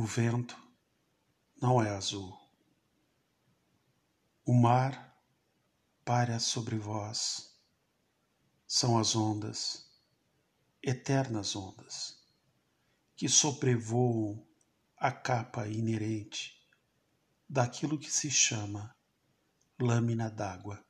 O 0.00 0.04
vento 0.04 0.56
não 1.60 1.82
é 1.82 1.90
azul. 1.90 2.38
O 4.44 4.54
mar 4.54 5.20
para 6.04 6.38
sobre 6.38 6.78
vós. 6.78 7.58
São 8.64 8.96
as 8.96 9.16
ondas, 9.16 9.90
eternas 10.80 11.56
ondas, 11.56 12.16
que 13.16 13.28
sobrevoam 13.28 14.46
a 14.96 15.10
capa 15.10 15.66
inerente 15.66 16.64
daquilo 17.48 17.98
que 17.98 18.08
se 18.08 18.30
chama 18.30 18.96
lâmina 19.80 20.30
d'água. 20.30 20.80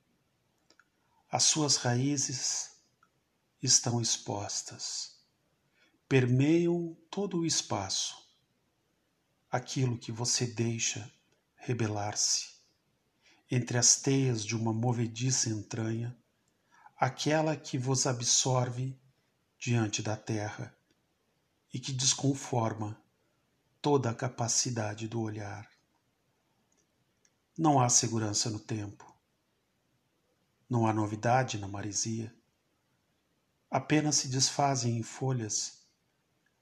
As 1.31 1.45
suas 1.45 1.77
raízes 1.77 2.79
estão 3.63 4.03
expostas, 4.03 5.19
permeiam 6.07 6.95
todo 7.11 7.39
o 7.39 7.47
espaço 7.47 8.28
aquilo 9.51 9.99
que 9.99 10.13
você 10.13 10.47
deixa 10.47 11.11
rebelar-se 11.57 12.59
entre 13.51 13.79
as 13.79 13.97
teias 13.97 14.45
de 14.45 14.55
uma 14.55 14.73
movediça 14.73 15.49
entranha, 15.49 16.17
aquela 16.97 17.57
que 17.57 17.79
vos 17.79 18.07
absorve 18.07 18.99
diante 19.59 20.03
da 20.03 20.17
terra 20.17 20.77
e 21.73 21.81
que 21.81 21.93
desconforma 21.93 23.01
toda 23.81 24.11
a 24.11 24.15
capacidade 24.15 25.09
do 25.09 25.21
olhar. 25.21 25.71
Não 27.57 27.81
há 27.81 27.89
segurança 27.89 28.51
no 28.51 28.59
tempo. 28.59 29.07
Não 30.69 30.87
há 30.87 30.93
novidade 30.93 31.59
na 31.59 31.67
maresia. 31.67 32.35
Apenas 33.71 34.17
se 34.17 34.29
desfazem 34.29 34.99
em 34.99 35.03
folhas 35.03 35.79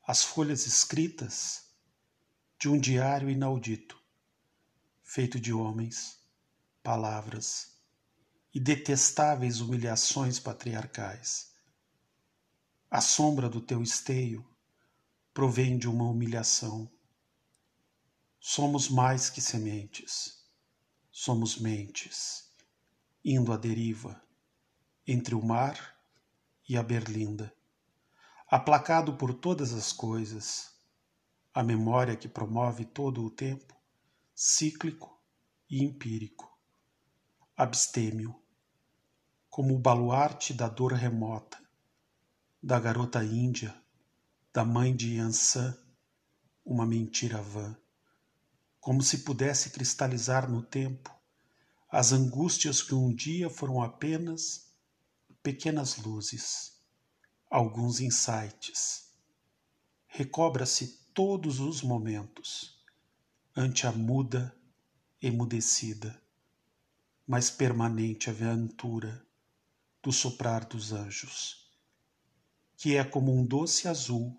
as 0.07 0.23
folhas 0.23 0.67
escritas 0.67 1.66
de 2.59 2.71
um 2.71 2.81
diário 2.81 3.29
inaudito, 3.29 4.01
feito 5.03 5.39
de 5.39 5.53
homens, 5.53 6.19
palavras 6.83 7.77
e 8.55 8.59
detestáveis 8.59 9.61
humilhações 9.61 10.39
patriarcais. 10.39 11.53
A 12.91 13.03
sombra 13.03 13.51
do 13.51 13.61
teu 13.61 13.83
esteio 13.83 14.47
provém 15.35 15.77
de 15.77 15.87
uma 15.87 16.05
humilhação. 16.05 16.91
Somos 18.41 18.89
mais 18.89 19.29
que 19.29 19.43
sementes, 19.43 20.43
somos 21.13 21.59
mentes, 21.59 22.51
indo 23.23 23.53
à 23.53 23.57
deriva 23.59 24.19
entre 25.07 25.35
o 25.35 25.45
mar 25.45 25.95
e 26.67 26.77
a 26.77 26.83
berlinda, 26.83 27.55
aplacado 28.49 29.15
por 29.15 29.35
todas 29.35 29.75
as 29.75 29.93
coisas 29.93 30.76
a 31.57 31.63
memória 31.63 32.15
que 32.15 32.29
promove 32.29 32.85
todo 32.85 33.25
o 33.25 33.31
tempo, 33.31 33.75
cíclico 34.35 35.19
e 35.71 35.83
empírico. 35.83 36.55
Abstêmio, 37.57 38.39
como 39.49 39.75
o 39.75 39.79
baluarte 39.79 40.53
da 40.53 40.69
dor 40.69 40.93
remota, 40.93 41.59
da 42.63 42.79
garota 42.79 43.25
índia, 43.25 43.75
da 44.53 44.67
mãe 44.67 44.95
de 44.95 45.15
Yansan, 45.17 45.75
uma 46.63 46.85
mentira 46.85 47.41
vã, 47.41 47.75
como 48.79 49.01
se 49.01 49.25
pudesse 49.25 49.71
cristalizar 49.71 50.51
no 50.51 50.63
tempo 50.63 51.11
as 51.89 52.13
angústias 52.13 52.83
que 52.83 52.95
um 52.95 53.15
dia 53.15 53.49
foram 53.49 53.83
apenas 53.83 54.77
pequenas 55.43 55.97
luzes, 55.97 56.79
alguns 57.51 57.99
insights. 57.99 59.11
Recobra-se 60.07 61.06
todos 61.17 61.61
os 61.61 61.81
momentos, 61.81 62.79
ante 63.57 63.87
a 63.87 63.91
muda, 63.91 64.55
emudecida, 65.23 66.23
mas 67.27 67.49
permanente 67.49 68.29
aventura 68.29 69.27
do 70.03 70.13
soprar 70.13 70.67
dos 70.67 70.93
anjos, 70.93 71.73
que 72.77 72.97
é 72.97 73.03
como 73.03 73.33
um 73.33 73.47
doce 73.47 73.89
azul, 73.89 74.37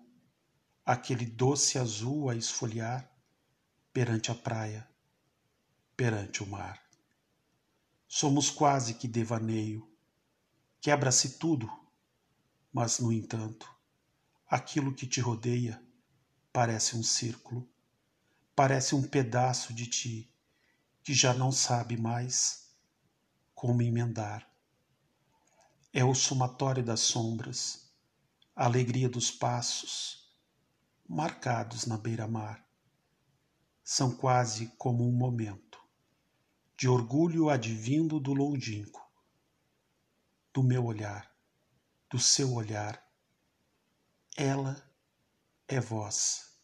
aquele 0.86 1.26
doce 1.26 1.80
azul 1.80 2.30
a 2.30 2.36
esfoliar 2.36 3.12
perante 3.92 4.30
a 4.30 4.34
praia, 4.36 4.88
perante 5.96 6.44
o 6.44 6.46
mar. 6.46 6.80
Somos 8.06 8.50
quase 8.50 8.94
que 8.94 9.08
devaneio, 9.08 9.90
quebra-se 10.80 11.40
tudo, 11.40 11.68
mas, 12.72 13.00
no 13.00 13.10
entanto, 13.10 13.68
aquilo 14.48 14.94
que 14.94 15.08
te 15.08 15.20
rodeia 15.20 15.87
parece 16.52 16.96
um 16.96 17.02
círculo, 17.02 17.68
parece 18.54 18.94
um 18.94 19.02
pedaço 19.02 19.72
de 19.72 19.86
ti 19.86 20.32
que 21.02 21.14
já 21.14 21.32
não 21.32 21.50
sabe 21.50 21.96
mais 21.96 22.74
como 23.54 23.82
emendar. 23.82 24.48
É 25.92 26.04
o 26.04 26.14
somatório 26.14 26.84
das 26.84 27.00
sombras, 27.00 27.90
a 28.54 28.64
alegria 28.64 29.08
dos 29.08 29.30
passos, 29.30 30.30
marcados 31.08 31.86
na 31.86 31.96
beira-mar. 31.96 32.64
São 33.82 34.14
quase 34.14 34.66
como 34.76 35.08
um 35.08 35.12
momento 35.12 35.80
de 36.76 36.88
orgulho 36.88 37.48
advindo 37.48 38.20
do 38.20 38.32
longínquo, 38.32 39.04
do 40.52 40.62
meu 40.62 40.84
olhar, 40.84 41.34
do 42.10 42.18
seu 42.18 42.52
olhar. 42.52 43.02
Ela 44.36 44.87
é 45.68 45.78
vós 45.78 46.58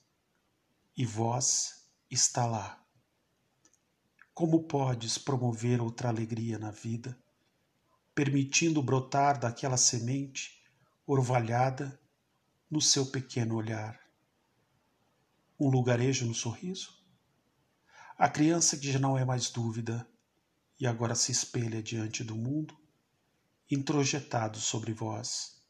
e 0.96 1.04
vós 1.04 1.86
está 2.10 2.46
lá. 2.46 2.82
Como 4.32 4.64
podes 4.64 5.18
promover 5.18 5.82
outra 5.82 6.08
alegria 6.08 6.58
na 6.58 6.70
vida, 6.70 7.16
permitindo 8.14 8.82
brotar 8.82 9.38
daquela 9.38 9.76
semente 9.76 10.64
orvalhada 11.06 12.00
no 12.70 12.80
seu 12.80 13.04
pequeno 13.06 13.56
olhar? 13.56 14.00
Um 15.60 15.68
lugarejo 15.68 16.24
no 16.24 16.34
sorriso? 16.34 16.98
A 18.16 18.28
criança 18.28 18.76
que 18.78 18.90
já 18.90 18.98
não 18.98 19.18
é 19.18 19.24
mais 19.24 19.50
dúvida 19.50 20.08
e 20.80 20.86
agora 20.86 21.14
se 21.14 21.30
espelha 21.30 21.82
diante 21.82 22.24
do 22.24 22.34
mundo, 22.34 22.76
introjetado 23.70 24.58
sobre 24.58 24.92
vós. 24.92 25.62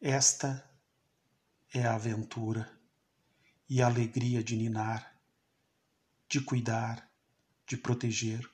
Esta 0.00 0.75
é 1.78 1.84
a 1.84 1.94
aventura 1.94 2.72
e 3.68 3.82
a 3.82 3.86
alegria 3.86 4.42
de 4.42 4.56
ninar, 4.56 5.20
de 6.26 6.40
cuidar, 6.40 7.12
de 7.66 7.76
proteger, 7.76 8.48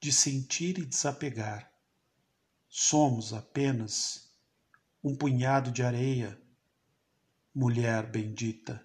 de 0.00 0.10
sentir 0.10 0.78
e 0.78 0.86
desapegar. 0.86 1.70
Somos 2.66 3.34
apenas 3.34 4.32
um 5.04 5.14
punhado 5.14 5.70
de 5.70 5.82
areia, 5.82 6.40
mulher 7.54 8.10
bendita, 8.10 8.82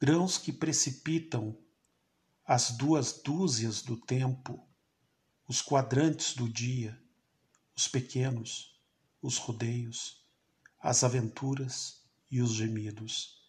grãos 0.00 0.38
que 0.38 0.50
precipitam 0.50 1.54
as 2.46 2.70
duas 2.70 3.20
dúzias 3.20 3.82
do 3.82 3.98
tempo, 3.98 4.66
os 5.46 5.60
quadrantes 5.60 6.34
do 6.34 6.48
dia, 6.48 6.98
os 7.76 7.86
pequenos, 7.86 8.80
os 9.20 9.36
rodeios, 9.36 10.24
as 10.80 11.04
aventuras 11.04 11.99
e 12.30 12.40
os 12.40 12.52
gemidos 12.52 13.40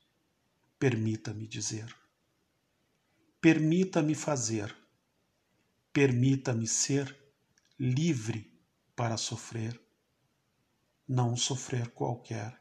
permita-me 0.80 1.48
dizer. 1.48 1.96
Permita-me 3.40 4.16
fazer. 4.16 4.76
Permita-me 5.94 6.68
ser 6.68 7.16
livre 7.78 8.60
para 8.96 9.18
sofrer. 9.18 9.80
Não 11.08 11.36
sofrer 11.36 11.90
qualquer, 11.92 12.60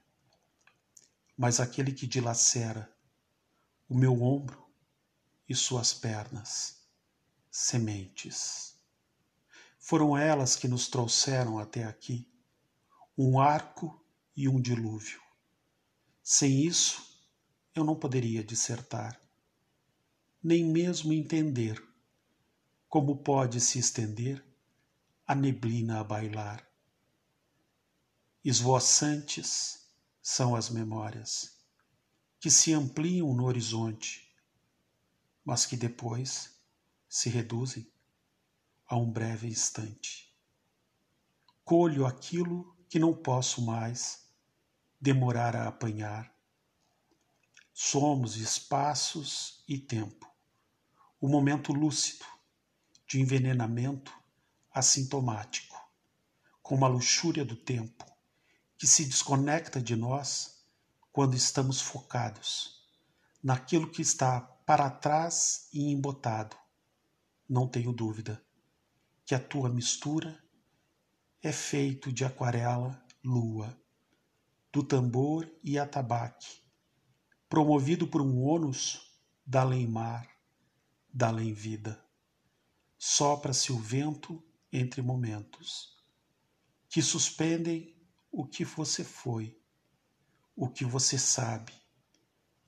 mas 1.37 1.61
aquele 1.61 1.93
que 1.93 2.07
dilacera 2.07 2.93
o 3.89 3.97
meu 3.97 4.23
ombro 4.23 4.69
e 5.49 5.55
suas 5.55 5.95
pernas, 5.95 6.85
sementes. 7.51 8.77
Foram 9.79 10.19
elas 10.19 10.57
que 10.57 10.69
nos 10.69 10.89
trouxeram 10.89 11.59
até 11.59 11.85
aqui, 11.85 12.29
um 13.17 13.41
arco 13.41 14.05
e 14.37 14.49
um 14.49 14.61
dilúvio. 14.61 15.30
Sem 16.33 16.65
isso, 16.65 17.05
eu 17.75 17.83
não 17.83 17.97
poderia 17.97 18.45
dissertar, 18.45 19.21
nem 20.41 20.65
mesmo 20.65 21.13
entender 21.13 21.85
como 22.89 23.17
pode 23.17 23.61
se 23.61 23.81
estender 23.81 24.41
a 25.27 25.35
neblina 25.35 25.99
a 25.99 26.05
bailar. 26.05 26.65
Esvoaçantes 28.45 29.91
são 30.23 30.55
as 30.55 30.71
memórias 30.71 31.59
que 32.39 32.49
se 32.49 32.73
ampliam 32.73 33.35
no 33.35 33.47
horizonte, 33.47 34.33
mas 35.45 35.67
que 35.67 35.77
depois 35.77 36.57
se 37.09 37.29
reduzem 37.29 37.93
a 38.87 38.97
um 38.97 39.11
breve 39.11 39.49
instante. 39.49 40.33
Colho 41.65 42.07
aquilo 42.07 42.77
que 42.89 43.01
não 43.01 43.13
posso 43.13 43.61
mais 43.63 44.30
demorar 45.01 45.57
a 45.57 45.69
apanhar 45.69 46.31
Somos 47.83 48.37
espaços 48.37 49.65
e 49.67 49.79
tempo. 49.79 50.31
O 51.19 51.27
momento 51.27 51.73
lúcido 51.73 52.27
de 53.09 53.19
envenenamento 53.19 54.13
assintomático, 54.71 55.75
como 56.63 56.85
a 56.85 56.89
luxúria 56.89 57.43
do 57.43 57.57
tempo, 57.57 58.05
que 58.77 58.87
se 58.87 59.07
desconecta 59.07 59.81
de 59.81 59.97
nós 59.97 60.63
quando 61.11 61.35
estamos 61.35 61.81
focados 61.81 62.87
naquilo 63.43 63.91
que 63.91 64.03
está 64.03 64.43
para 64.43 64.91
trás 64.91 65.67
e 65.73 65.91
embotado. 65.91 66.55
Não 67.49 67.67
tenho 67.67 67.95
dúvida 67.95 68.45
que 69.25 69.35
a 69.35 69.41
tua 69.41 69.71
mistura 69.71 70.39
é 71.43 71.51
feito 71.51 72.13
de 72.13 72.27
aquarela, 72.27 73.03
lua, 73.25 73.75
do 74.73 74.83
tambor 74.83 75.51
e 75.63 75.79
atabaque, 75.79 76.61
promovido 77.49 78.07
por 78.07 78.23
um 78.23 78.41
ônus 78.43 79.21
da 79.45 79.63
além-mar, 79.63 80.29
da 81.13 81.29
além-vida. 81.29 82.01
Sopra-se 82.97 83.73
o 83.73 83.79
vento 83.79 84.43
entre 84.73 85.03
momentos, 85.03 85.97
que 86.89 87.03
suspendem 87.03 87.97
o 88.31 88.47
que 88.47 88.65
você 88.65 89.03
foi, 89.03 89.59
o 90.55 90.69
que 90.69 90.85
você 90.85 91.19
sabe 91.19 91.73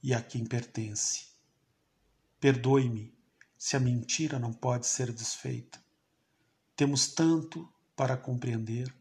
e 0.02 0.12
a 0.12 0.20
quem 0.20 0.44
pertence. 0.44 1.28
Perdoe-me 2.40 3.16
se 3.56 3.76
a 3.76 3.80
mentira 3.80 4.40
não 4.40 4.52
pode 4.52 4.88
ser 4.88 5.12
desfeita. 5.12 5.80
Temos 6.74 7.14
tanto 7.14 7.72
para 7.94 8.16
compreender, 8.16 8.92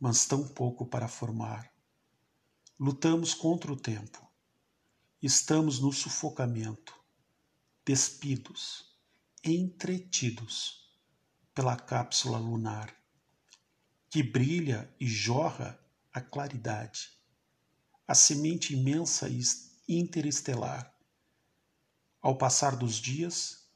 mas 0.00 0.24
tão 0.24 0.48
pouco 0.48 0.86
para 0.86 1.08
formar. 1.08 1.75
Lutamos 2.78 3.32
contra 3.32 3.72
o 3.72 3.76
tempo. 3.76 4.30
Estamos 5.22 5.80
no 5.80 5.90
sufocamento, 5.90 6.94
despidos, 7.86 8.94
entretidos 9.42 10.86
pela 11.54 11.74
cápsula 11.74 12.36
lunar, 12.36 12.94
que 14.10 14.22
brilha 14.22 14.94
e 15.00 15.06
jorra 15.06 15.80
a 16.12 16.20
claridade, 16.20 17.12
a 18.06 18.14
semente 18.14 18.74
imensa 18.74 19.26
e 19.30 19.42
interestelar. 19.88 20.94
Ao 22.20 22.36
passar 22.36 22.76
dos 22.76 22.96
dias, 22.96 23.66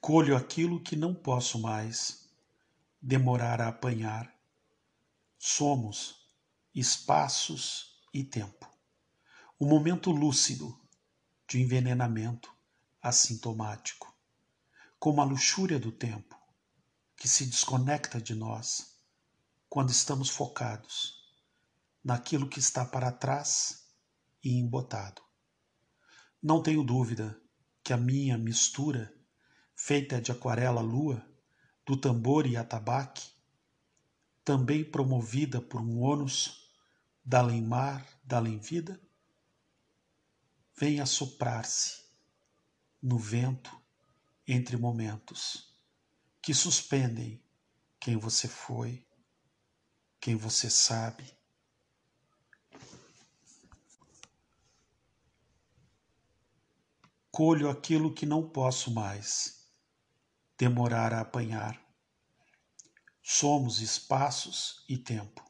colho 0.00 0.34
aquilo 0.34 0.82
que 0.82 0.96
não 0.96 1.14
posso 1.14 1.58
mais 1.58 2.30
demorar 3.00 3.60
a 3.60 3.68
apanhar. 3.68 4.41
Somos 5.44 6.24
espaços 6.72 8.00
e 8.14 8.22
tempo. 8.22 8.70
O 9.58 9.66
momento 9.66 10.12
lúcido 10.12 10.80
de 11.48 11.60
envenenamento 11.60 12.48
assintomático, 13.02 14.16
como 15.00 15.20
a 15.20 15.24
luxúria 15.24 15.80
do 15.80 15.90
tempo 15.90 16.38
que 17.16 17.26
se 17.26 17.44
desconecta 17.44 18.20
de 18.20 18.36
nós 18.36 18.96
quando 19.68 19.90
estamos 19.90 20.28
focados 20.28 21.34
naquilo 22.04 22.48
que 22.48 22.60
está 22.60 22.84
para 22.84 23.10
trás 23.10 23.88
e 24.44 24.60
embotado. 24.60 25.22
Não 26.40 26.62
tenho 26.62 26.84
dúvida 26.84 27.36
que 27.82 27.92
a 27.92 27.96
minha 27.96 28.38
mistura 28.38 29.12
feita 29.74 30.20
de 30.20 30.30
aquarela 30.30 30.80
lua, 30.80 31.20
do 31.84 31.96
tambor 31.96 32.46
e 32.46 32.56
atabaque, 32.56 33.31
também 34.44 34.84
promovida 34.84 35.60
por 35.60 35.80
um 35.80 36.00
ônus 36.00 36.70
da 37.24 37.38
além-mar, 37.38 38.06
da 38.24 38.38
além-vida, 38.38 39.00
vem 40.76 41.00
a 41.00 41.06
soprar-se 41.06 42.02
no 43.00 43.18
vento 43.18 43.70
entre 44.46 44.76
momentos 44.76 45.72
que 46.40 46.52
suspendem 46.52 47.40
quem 48.00 48.16
você 48.16 48.48
foi, 48.48 49.06
quem 50.20 50.34
você 50.34 50.68
sabe. 50.68 51.32
Colho 57.30 57.70
aquilo 57.70 58.12
que 58.12 58.26
não 58.26 58.48
posso 58.48 58.92
mais 58.92 59.68
demorar 60.58 61.14
a 61.14 61.20
apanhar. 61.20 61.80
Somos 63.24 63.80
espaços 63.80 64.84
e 64.88 64.98
tempo. 64.98 65.48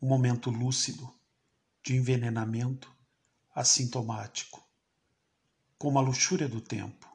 Um 0.00 0.06
momento 0.06 0.50
lúcido 0.50 1.10
de 1.82 1.96
envenenamento 1.96 2.94
assintomático, 3.54 4.62
como 5.78 5.98
a 5.98 6.02
luxúria 6.02 6.46
do 6.46 6.60
tempo, 6.60 7.10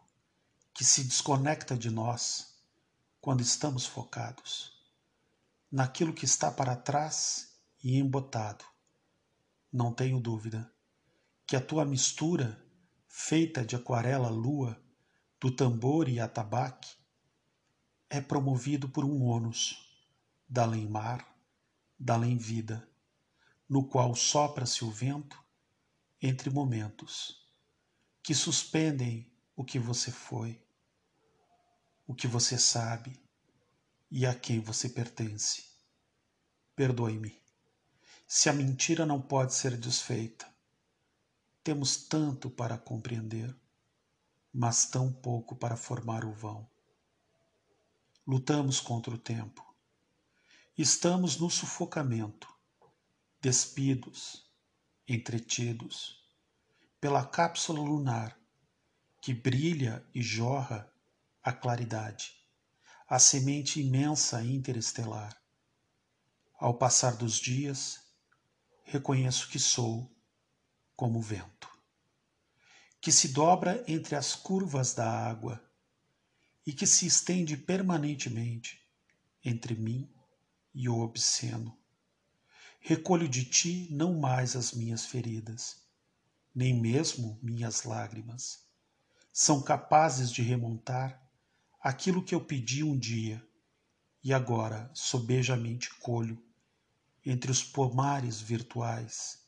que 0.73 0.83
se 0.83 1.03
desconecta 1.03 1.77
de 1.77 1.91
nós 1.91 2.55
quando 3.21 3.41
estamos 3.41 3.85
focados 3.85 4.73
naquilo 5.71 6.11
que 6.11 6.25
está 6.25 6.51
para 6.51 6.75
trás 6.75 7.55
e 7.83 7.99
embotado. 7.99 8.65
Não 9.71 9.93
tenho 9.93 10.19
dúvida 10.19 10.73
que 11.45 11.55
a 11.55 11.61
tua 11.61 11.85
mistura, 11.85 12.59
feita 13.07 13.63
de 13.63 13.75
aquarela 13.75 14.29
lua, 14.29 14.81
do 15.39 15.55
tambor 15.55 16.09
e 16.09 16.19
atabaque 16.19 17.00
é 18.11 18.19
promovido 18.19 18.89
por 18.89 19.05
um 19.05 19.23
ônus 19.23 19.89
da 20.47 20.63
além-mar, 20.63 21.25
da 21.97 22.13
além-vida, 22.13 22.87
no 23.67 23.87
qual 23.87 24.13
sopra-se 24.13 24.83
o 24.83 24.91
vento 24.91 25.41
entre 26.21 26.49
momentos 26.49 27.49
que 28.21 28.35
suspendem 28.35 29.33
o 29.55 29.63
que 29.63 29.79
você 29.79 30.11
foi, 30.11 30.61
o 32.05 32.13
que 32.13 32.27
você 32.27 32.57
sabe 32.57 33.17
e 34.11 34.25
a 34.25 34.35
quem 34.35 34.59
você 34.59 34.89
pertence. 34.89 35.71
Perdoe-me. 36.75 37.41
Se 38.27 38.49
a 38.49 38.53
mentira 38.53 39.05
não 39.05 39.21
pode 39.21 39.53
ser 39.53 39.77
desfeita, 39.77 40.45
temos 41.63 41.95
tanto 41.95 42.49
para 42.49 42.77
compreender 42.77 43.55
mas 44.53 44.85
tão 44.85 45.11
pouco 45.11 45.55
para 45.55 45.77
formar 45.77 46.25
o 46.25 46.33
vão. 46.33 46.67
Lutamos 48.25 48.79
contra 48.79 49.13
o 49.13 49.17
tempo. 49.17 49.65
Estamos 50.77 51.39
no 51.39 51.49
sufocamento, 51.49 52.47
despidos, 53.41 54.49
entretidos, 55.07 56.23
pela 56.99 57.25
cápsula 57.25 57.79
lunar 57.81 58.39
que 59.21 59.33
brilha 59.33 60.05
e 60.13 60.21
jorra 60.21 60.91
a 61.43 61.51
claridade, 61.51 62.35
a 63.07 63.19
semente 63.19 63.81
imensa 63.81 64.43
interestelar. 64.43 65.35
Ao 66.53 66.75
passar 66.75 67.15
dos 67.15 67.35
dias, 67.35 68.01
reconheço 68.83 69.49
que 69.49 69.59
sou 69.59 70.15
como 70.95 71.21
vento 71.21 71.61
que 73.01 73.11
se 73.11 73.29
dobra 73.29 73.83
entre 73.87 74.15
as 74.15 74.35
curvas 74.35 74.93
da 74.93 75.09
água 75.09 75.59
e 76.71 76.73
que 76.73 76.87
se 76.87 77.05
estende 77.05 77.57
permanentemente 77.57 78.79
entre 79.43 79.75
mim 79.75 80.09
e 80.73 80.87
o 80.87 80.99
obsceno. 81.01 81.77
Recolho 82.79 83.27
de 83.27 83.43
ti 83.43 83.89
não 83.91 84.17
mais 84.17 84.55
as 84.55 84.71
minhas 84.71 85.05
feridas, 85.05 85.81
nem 86.55 86.73
mesmo 86.73 87.37
minhas 87.43 87.83
lágrimas. 87.83 88.65
São 89.33 89.61
capazes 89.61 90.31
de 90.31 90.41
remontar 90.41 91.21
aquilo 91.77 92.23
que 92.23 92.33
eu 92.33 92.39
pedi 92.39 92.85
um 92.85 92.97
dia 92.97 93.45
e 94.23 94.33
agora 94.33 94.89
sobejamente 94.93 95.93
colho 95.95 96.41
entre 97.25 97.51
os 97.51 97.61
pomares 97.61 98.39
virtuais 98.39 99.45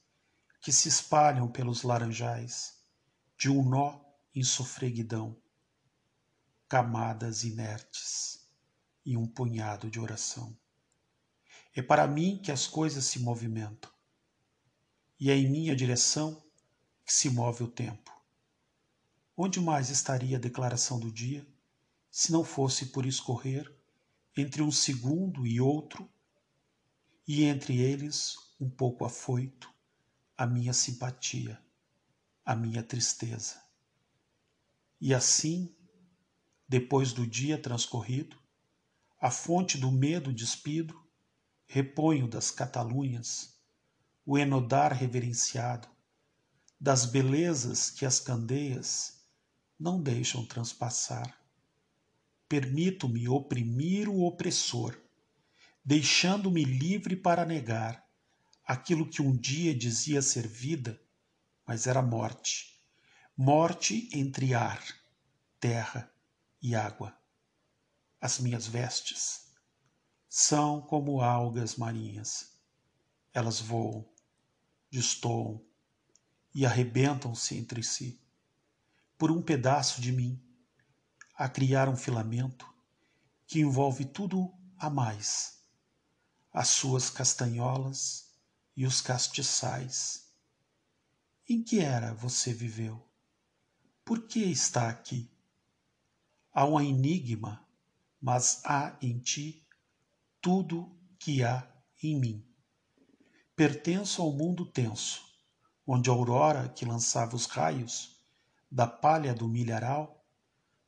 que 0.60 0.74
se 0.74 0.90
espalham 0.90 1.50
pelos 1.50 1.84
laranjais 1.84 2.84
de 3.38 3.50
um 3.50 3.64
nó 3.64 4.02
em 4.36 4.44
sofreguidão, 4.44 5.42
camadas 6.74 7.44
inertes 7.44 8.50
e 9.06 9.16
um 9.16 9.28
punhado 9.28 9.92
de 9.92 10.00
oração. 10.00 10.58
É 11.72 11.84
para 11.84 12.08
mim 12.08 12.40
que 12.42 12.52
as 12.52 12.66
coisas 12.66 13.06
se 13.06 13.20
movimentam, 13.20 13.92
e 15.20 15.30
é 15.30 15.36
em 15.36 15.48
minha 15.48 15.76
direção 15.76 16.44
que 17.06 17.14
se 17.14 17.30
move 17.30 17.64
o 17.64 17.68
tempo. 17.68 18.12
Onde 19.38 19.62
mais 19.62 19.92
estaria 19.92 20.38
a 20.38 20.40
declaração 20.40 21.00
do 21.00 21.12
dia 21.12 21.46
se 22.10 22.32
não 22.32 22.44
fosse 22.44 22.88
por 22.88 23.06
escorrer 23.06 23.72
entre 24.36 24.64
um 24.64 24.72
segundo 24.72 25.46
e 25.46 25.62
outro, 25.62 26.10
e 27.28 27.44
entre 27.44 27.80
eles, 27.80 28.36
um 28.60 28.68
pouco 28.68 29.06
afoito, 29.06 29.72
a 30.36 30.48
minha 30.48 30.74
simpatia? 30.74 31.64
a 32.44 32.56
minha 32.56 32.82
tristeza. 32.82 33.62
E 35.00 35.14
assim, 35.14 35.74
depois 36.68 37.14
do 37.14 37.28
dia 37.28 37.58
transcorrido, 37.58 38.38
a 39.20 39.30
fonte 39.32 39.78
do 39.78 39.92
medo 39.92 40.34
despido, 40.34 41.02
reponho 41.66 42.28
das 42.28 42.52
catalunhas, 42.52 43.58
o 44.26 44.38
enodar 44.38 44.94
reverenciado, 44.94 45.88
das 46.80 47.06
belezas 47.06 47.90
que 47.90 48.06
as 48.06 48.20
candeias 48.20 49.26
não 49.80 50.02
deixam 50.02 50.46
transpassar. 50.46 51.38
Permito-me 52.48 53.28
oprimir 53.28 54.10
o 54.10 54.24
opressor, 54.24 54.98
deixando-me 55.84 56.64
livre 56.64 57.16
para 57.16 57.46
negar 57.46 58.06
aquilo 58.66 59.10
que 59.10 59.22
um 59.22 59.36
dia 59.36 59.74
dizia 59.74 60.22
ser 60.22 60.48
vida, 60.48 61.02
mas 61.66 61.88
era 61.88 62.02
morte. 62.02 62.80
Morte 63.36 64.10
entre 64.14 64.54
ar, 64.54 64.84
terra 65.60 66.13
e 66.64 66.74
água. 66.74 67.16
As 68.20 68.40
minhas 68.40 68.66
vestes 68.66 69.52
são 70.28 70.82
como 70.82 71.22
algas 71.22 71.76
marinhas. 71.76 72.54
Elas 73.32 73.60
voam, 73.60 74.04
destoam 74.90 75.64
e 76.56 76.66
arrebentam-se 76.66 77.56
entre 77.56 77.84
si 77.84 78.24
por 79.24 79.32
um 79.32 79.42
pedaço 79.42 80.02
de 80.02 80.12
mim, 80.12 80.38
a 81.34 81.48
criar 81.48 81.88
um 81.88 81.96
filamento 81.96 82.68
que 83.48 83.62
envolve 83.62 84.04
tudo 84.04 84.54
a 84.78 84.90
mais, 84.90 85.64
as 86.52 86.68
suas 86.68 87.10
castanholas 87.10 88.34
e 88.76 88.86
os 88.86 89.00
castiçais. 89.00 90.28
Em 91.48 91.64
que 91.64 91.80
era 91.80 92.14
você 92.14 92.54
viveu? 92.54 93.02
Por 94.04 94.28
que 94.28 94.40
está 94.40 94.90
aqui? 94.90 95.33
Há 96.54 96.66
um 96.66 96.80
enigma, 96.80 97.66
mas 98.22 98.62
há 98.64 98.96
em 99.02 99.18
ti 99.18 99.66
tudo 100.40 100.96
que 101.18 101.44
há 101.44 101.68
em 102.02 102.20
mim. 102.20 102.48
Pertenço 103.56 104.22
ao 104.22 104.32
mundo 104.32 104.66
tenso, 104.66 105.24
onde 105.86 106.10
a 106.10 106.14
aurora 106.14 106.70
que 106.70 106.86
lançava 106.86 107.36
os 107.36 107.48
raios 107.48 108.22
da 108.72 108.86
palha 108.86 109.34
do 109.34 109.48
milharal, 109.48 110.24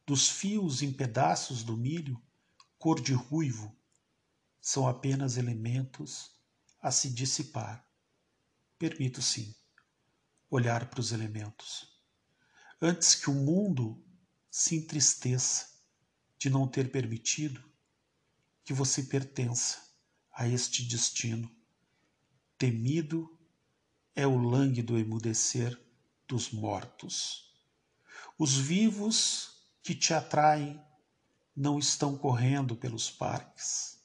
dos 0.06 0.30
fios 0.30 0.82
em 0.82 0.94
pedaços 0.94 1.64
do 1.64 1.76
milho, 1.76 2.22
cor 2.78 3.02
de 3.02 3.14
ruivo, 3.14 3.76
são 4.62 4.88
apenas 4.88 5.36
elementos 5.36 6.32
a 6.82 6.92
se 6.92 7.10
dissipar. 7.10 7.84
Permito 8.78 9.22
sim 9.22 9.56
olhar 10.50 10.90
para 10.90 11.00
os 11.00 11.12
elementos. 11.12 11.88
Antes 12.82 13.16
que 13.16 13.30
o 13.30 13.34
mundo 13.34 14.04
se 14.58 14.74
entristeça 14.74 15.68
de 16.40 16.50
não 16.50 16.66
ter 16.66 16.90
permitido 16.90 17.62
que 18.64 18.74
você 18.74 19.04
pertença 19.04 19.86
a 20.32 20.48
este 20.48 20.82
destino. 20.86 21.54
Temido 22.58 23.38
é 24.16 24.26
o 24.26 24.38
lânguido 24.38 24.98
emudecer 24.98 25.78
dos 26.26 26.52
mortos. 26.52 27.54
Os 28.40 28.56
vivos 28.56 29.68
que 29.84 29.94
te 29.94 30.14
atraem 30.14 30.82
não 31.54 31.78
estão 31.78 32.18
correndo 32.18 32.78
pelos 32.78 33.12
parques, 33.12 34.02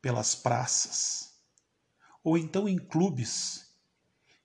pelas 0.00 0.32
praças, 0.32 1.42
ou 2.22 2.38
então 2.38 2.68
em 2.68 2.78
clubes, 2.78 3.74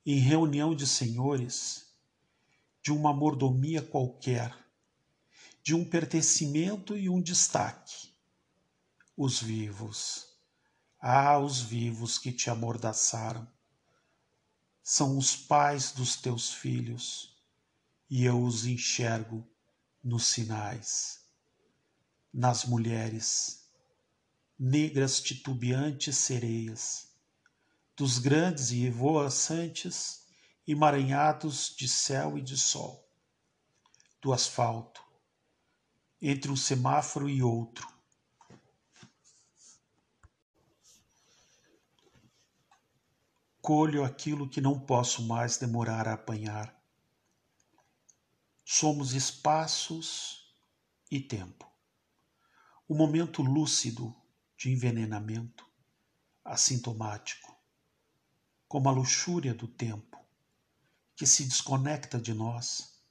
em 0.04 0.18
reunião 0.18 0.74
de 0.76 0.88
senhores, 0.88 1.96
de 2.82 2.92
uma 2.92 3.14
mordomia 3.14 3.84
qualquer, 3.84 4.67
de 5.68 5.76
um 5.76 5.84
pertencimento 5.84 6.96
e 6.96 7.10
um 7.10 7.22
destaque. 7.22 8.14
Os 9.18 9.42
vivos, 9.42 10.28
ah, 10.98 11.38
os 11.40 11.60
vivos 11.60 12.18
que 12.18 12.32
te 12.32 12.50
amordaçaram, 12.50 13.46
são 14.82 15.18
os 15.18 15.36
pais 15.36 15.92
dos 15.92 16.16
teus 16.16 16.54
filhos, 16.54 17.38
e 18.10 18.24
eu 18.24 18.42
os 18.42 18.66
enxergo 18.66 19.46
nos 20.02 20.28
sinais, 20.28 21.26
nas 22.34 22.64
mulheres, 22.64 23.70
negras 24.58 25.20
titubeantes 25.20 26.16
sereias, 26.16 27.10
dos 27.94 28.20
grandes 28.20 28.72
e 28.72 28.90
voaçantes 28.90 30.28
emaranhados 30.66 31.76
de 31.78 31.90
céu 31.90 32.38
e 32.38 32.42
de 32.42 32.56
sol, 32.56 33.06
do 34.22 34.32
asfalto, 34.32 35.06
entre 36.22 36.52
um 36.52 36.56
semáforo 36.56 37.30
e 37.30 37.44
outro. 37.44 37.88
Colho 43.62 44.04
aquilo 44.04 44.50
que 44.50 44.62
não 44.62 44.80
posso 44.80 45.28
mais 45.28 45.58
demorar 45.58 46.08
a 46.08 46.14
apanhar. 46.14 46.74
Somos 48.66 49.14
espaços 49.14 50.56
e 51.12 51.20
tempo. 51.20 51.70
O 52.88 52.96
momento 52.96 53.42
lúcido 53.42 54.16
de 54.58 54.72
envenenamento, 54.72 55.66
assintomático, 56.44 57.56
como 58.68 58.88
a 58.90 58.92
luxúria 58.92 59.54
do 59.54 59.68
tempo, 59.68 60.18
que 61.16 61.26
se 61.26 61.44
desconecta 61.44 62.20
de 62.20 62.34
nós 62.34 63.02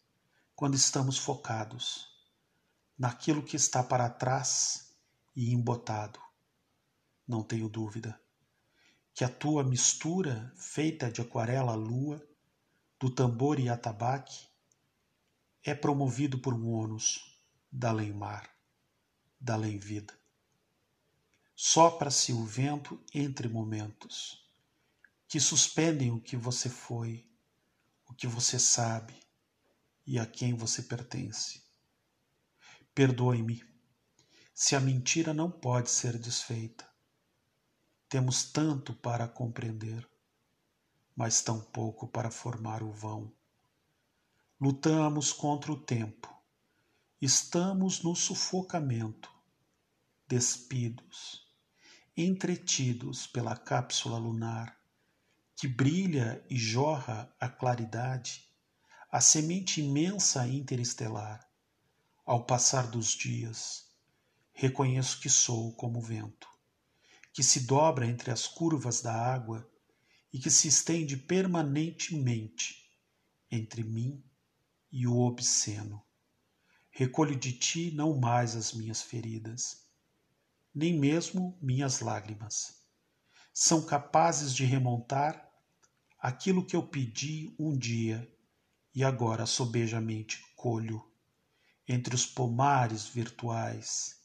quando 0.55 0.75
estamos 0.75 1.19
focados 1.19 2.16
naquilo 2.99 3.43
que 3.43 3.57
está 3.57 3.83
para 3.83 4.09
trás 4.09 4.97
e 5.35 5.53
embotado. 5.53 6.21
Não 7.27 7.43
tenho 7.43 7.69
dúvida 7.69 8.21
que 9.13 9.25
a 9.25 9.29
tua 9.29 9.65
mistura 9.65 10.53
feita 10.57 11.11
de 11.11 11.23
aquarela 11.23 11.75
lua, 11.75 12.23
do 13.01 13.11
tambor 13.11 13.59
e 13.59 13.69
atabaque, 13.69 14.47
é 15.65 15.75
promovido 15.75 16.39
por 16.39 16.55
um 16.55 16.71
ônus 16.71 17.41
da 17.73 17.89
além-mar, 17.89 18.49
da 19.41 19.55
além-vida. 19.55 20.15
Sopra-se 21.55 22.33
o 22.33 22.45
vento 22.45 23.03
entre 23.15 23.49
momentos 23.49 24.47
que 25.27 25.41
suspendem 25.41 26.11
o 26.11 26.21
que 26.21 26.37
você 26.37 26.69
foi, 26.69 27.27
o 28.07 28.15
que 28.15 28.27
você 28.27 28.59
sabe 28.59 29.15
e 30.07 30.19
a 30.19 30.27
quem 30.27 30.55
você 30.55 30.83
pertence. 30.83 31.66
Perdoe-me 32.97 33.63
se 34.55 34.75
a 34.75 34.81
mentira 34.81 35.35
não 35.35 35.51
pode 35.51 35.91
ser 35.91 36.19
desfeita. 36.19 36.89
Temos 38.09 38.51
tanto 38.51 38.95
para 38.95 39.29
compreender, 39.29 40.09
mas 41.15 41.43
tão 41.43 41.61
pouco 41.61 42.09
para 42.09 42.31
formar 42.31 42.83
o 42.83 42.91
vão. 42.91 43.31
Lutamos 44.59 45.31
contra 45.31 45.71
o 45.71 45.79
tempo, 45.79 46.35
estamos 47.21 48.03
no 48.03 48.17
sufocamento, 48.17 49.31
despidos, 50.27 51.55
entretidos 52.17 53.27
pela 53.27 53.55
cápsula 53.59 54.17
lunar 54.17 54.75
que 55.55 55.69
brilha 55.69 56.43
e 56.49 56.57
jorra 56.57 57.31
a 57.39 57.47
claridade, 57.47 58.51
a 59.13 59.21
semente 59.21 59.83
imensa 59.83 60.49
interestelar. 60.49 61.47
Ao 62.27 62.45
passar 62.45 62.89
dos 62.89 63.11
dias, 63.11 63.87
reconheço 64.53 65.21
que 65.21 65.31
sou 65.31 65.73
como 65.77 66.01
o 66.01 66.03
vento, 66.03 66.49
que 67.33 67.41
se 67.41 67.61
dobra 67.61 68.05
entre 68.05 68.33
as 68.33 68.49
curvas 68.49 69.01
da 69.01 69.15
água 69.15 69.65
e 70.33 70.39
que 70.41 70.51
se 70.51 70.67
estende 70.67 71.17
permanentemente 71.17 72.91
entre 73.49 73.85
mim 73.85 74.25
e 74.91 75.07
o 75.07 75.21
obsceno. 75.21 76.05
Recolho 76.91 77.39
de 77.39 77.53
ti 77.53 77.93
não 77.93 78.19
mais 78.19 78.57
as 78.57 78.73
minhas 78.73 79.03
feridas, 79.03 79.87
nem 80.75 80.99
mesmo 80.99 81.57
minhas 81.63 82.01
lágrimas. 82.01 82.83
São 83.55 83.87
capazes 83.87 84.53
de 84.53 84.65
remontar 84.65 85.49
aquilo 86.19 86.67
que 86.67 86.75
eu 86.75 86.85
pedi 86.85 87.55
um 87.57 87.79
dia 87.79 88.29
e 88.93 89.05
agora 89.05 89.47
sobejamente 89.47 90.45
colho 90.57 91.09
entre 91.89 92.15
os 92.15 92.27
pomares 92.27 93.07
virtuais 93.07 94.21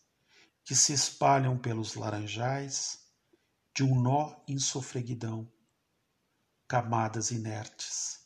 que 0.64 0.76
se 0.76 0.94
espalham 0.94 1.58
pelos 1.58 1.96
laranjais 1.96 3.00
de 3.74 3.84
um 3.84 4.02
nó 4.02 4.36
em 4.48 4.58
sofreguidão, 4.58 5.52
camadas 6.68 7.32
inertes 7.32 8.22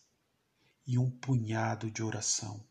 e 0.86 0.98
um 0.98 1.10
punhado 1.10 1.90
de 1.90 2.04
oração. 2.04 2.66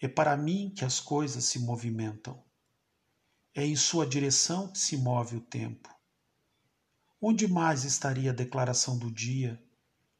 É 0.00 0.06
para 0.06 0.36
mim 0.36 0.72
que 0.74 0.84
as 0.84 1.00
coisas 1.00 1.44
se 1.44 1.58
movimentam. 1.58 2.42
É 3.54 3.64
em 3.64 3.74
sua 3.74 4.06
direção 4.06 4.70
que 4.70 4.78
se 4.78 4.96
move 4.96 5.36
o 5.36 5.40
tempo. 5.40 5.92
Onde 7.20 7.48
mais 7.48 7.84
estaria 7.84 8.30
a 8.30 8.34
declaração 8.34 8.96
do 8.96 9.10
dia 9.10 9.60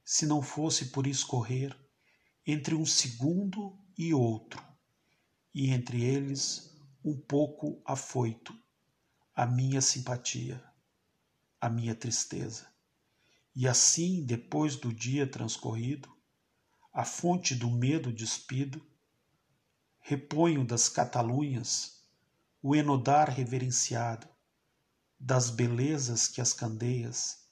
se 0.05 0.27
não 0.27 0.43
fosse 0.43 0.87
por 0.87 1.07
escorrer 1.07 1.79
entre 2.45 2.75
um 2.75 2.85
segundo 2.85 3.79
e 3.97 4.13
outro, 4.13 4.68
e 5.59 5.73
entre 5.73 6.05
eles 6.05 6.73
um 7.05 7.21
pouco 7.21 7.83
afoito, 7.85 8.57
a 9.35 9.45
minha 9.45 9.81
simpatia, 9.81 10.65
a 11.61 11.69
minha 11.69 11.97
tristeza, 11.97 12.73
E 13.57 13.67
assim, 13.67 14.25
depois 14.25 14.77
do 14.77 14.93
dia 14.93 15.27
transcorrido, 15.27 16.09
a 16.93 17.05
fonte 17.05 17.57
do 17.57 17.69
medo 17.69 18.13
despido, 18.13 18.81
reponho 19.99 20.65
das 20.65 20.89
Catalunhas 20.89 22.05
o 22.63 22.77
enodar 22.77 23.29
reverenciado 23.29 24.29
das 25.19 25.51
belezas 25.51 26.29
que 26.29 26.41
as 26.41 26.53
candeias 26.53 27.51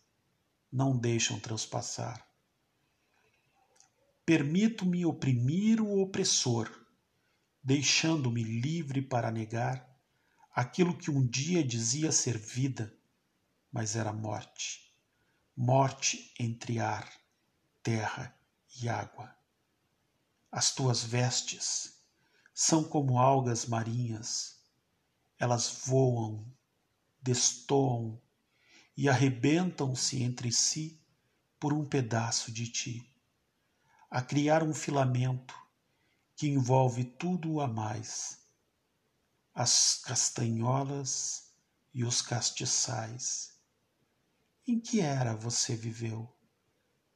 não 0.71 0.97
deixam 0.97 1.41
transpassar. 1.41 2.25
Permito-me 4.25 5.05
oprimir 5.05 5.81
o 5.81 6.01
opressor, 6.01 6.86
deixando-me 7.67 8.45
livre 8.45 9.03
para 9.03 9.29
negar 9.29 9.85
aquilo 10.55 10.97
que 10.97 11.11
um 11.11 11.27
dia 11.27 11.65
dizia 11.65 12.13
ser 12.13 12.39
vida, 12.39 12.97
mas 13.73 13.97
era 13.97 14.13
morte. 14.13 14.95
Morte 15.57 16.33
entre 16.39 16.79
ar, 16.79 17.13
terra 17.83 18.33
e 18.81 18.89
água. 18.89 19.37
As 20.49 20.73
tuas 20.73 21.03
vestes 21.03 22.01
são 22.55 22.85
como 22.85 23.19
algas 23.19 23.67
marinhas, 23.67 24.61
elas 25.37 25.83
voam, 25.87 26.47
destoam 27.21 28.23
e 28.97 29.09
arrebentam-se 29.09 30.23
entre 30.23 30.53
si 30.53 31.01
por 31.59 31.73
um 31.73 31.85
pedaço 31.85 32.53
de 32.53 32.69
ti, 32.69 33.13
a 34.09 34.23
criar 34.23 34.63
um 34.63 34.73
filamento 34.73 35.66
que 36.37 36.47
envolve 36.47 37.05
tudo 37.05 37.61
a 37.61 37.67
mais, 37.67 38.39
as 39.55 40.01
castanholas 40.05 41.51
e 41.93 42.05
os 42.05 42.21
castiçais 42.21 43.57
em 44.67 44.81
que 44.81 45.01
era 45.01 45.35
você 45.35 45.77
viveu? 45.77 46.29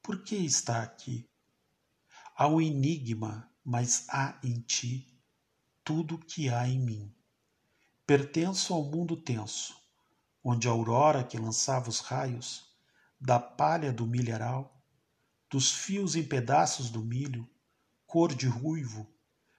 Por 0.01 0.23
que 0.23 0.37
está 0.37 0.83
aqui? 0.83 1.29
Há 2.37 2.47
um 2.47 2.61
enigma, 2.61 3.53
mas 3.65 4.07
há 4.09 4.39
em 4.43 4.61
ti 4.61 5.21
tudo 5.83 6.17
que 6.17 6.49
há 6.49 6.69
em 6.69 6.79
mim. 6.79 7.13
Pertenço 8.07 8.73
ao 8.73 8.85
mundo 8.85 9.17
tenso, 9.17 9.77
onde 10.45 10.69
a 10.69 10.71
aurora 10.71 11.25
que 11.25 11.37
lançava 11.37 11.91
os 11.91 11.99
raios 11.99 12.71
da 13.21 13.41
palha 13.41 13.93
do 13.93 14.07
milharal, 14.07 14.81
dos 15.51 15.73
fios 15.73 16.15
em 16.15 16.23
pedaços 16.23 16.89
do 16.89 17.03
milho, 17.03 17.50
cor 18.11 18.35
de 18.35 18.49
ruivo, 18.49 19.09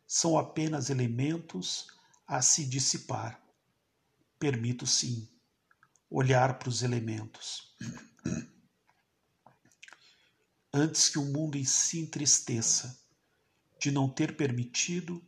são 0.05 0.37
apenas 0.37 0.89
elementos 0.89 1.87
a 2.27 2.41
se 2.41 2.65
dissipar. 2.65 3.41
Permito 4.37 4.85
sim 4.85 5.25
olhar 6.09 6.59
para 6.59 6.67
os 6.67 6.83
elementos. 6.83 7.73
Antes 10.73 11.07
que 11.07 11.17
o 11.17 11.23
mundo 11.23 11.57
em 11.57 11.63
si 11.63 12.01
entristeça 12.01 13.01
de 13.79 13.89
não 13.89 14.09
ter 14.09 14.35
permitido 14.35 15.25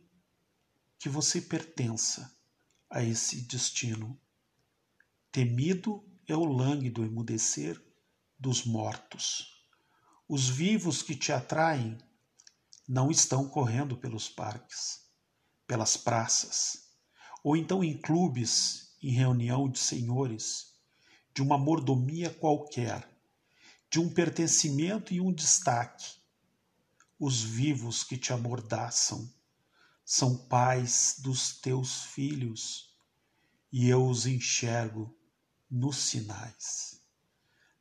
que 0.98 1.08
você 1.08 1.40
pertença 1.40 2.30
a 2.90 3.02
esse 3.02 3.40
destino. 3.46 4.20
Temido 5.32 6.06
é 6.28 6.36
o 6.36 6.44
lânguido 6.44 7.02
emudecer 7.02 7.82
dos 8.38 8.66
mortos. 8.66 9.64
Os 10.28 10.46
vivos 10.46 11.00
que 11.00 11.16
te 11.16 11.32
atraem 11.32 11.96
não 12.86 13.10
estão 13.10 13.48
correndo 13.48 13.96
pelos 13.96 14.28
parques, 14.28 15.00
pelas 15.66 15.96
praças, 15.96 16.88
ou 17.42 17.56
então 17.56 17.82
em 17.82 17.96
clubes, 17.96 18.94
em 19.02 19.12
reunião 19.12 19.68
de 19.68 19.78
senhores 19.78 20.74
de 21.34 21.42
uma 21.42 21.58
mordomia 21.58 22.30
qualquer, 22.30 23.10
de 23.90 23.98
um 23.98 24.08
pertencimento 24.08 25.12
e 25.12 25.20
um 25.20 25.32
destaque. 25.32 26.14
Os 27.18 27.42
vivos 27.42 28.04
que 28.04 28.16
te 28.16 28.32
amordaçam 28.32 29.28
são 30.04 30.36
pais 30.46 31.16
dos 31.18 31.58
teus 31.58 32.04
filhos, 32.04 32.94
e 33.72 33.88
eu 33.88 34.06
os 34.06 34.26
enxergo 34.26 35.12
nos 35.68 35.96
sinais, 35.96 37.00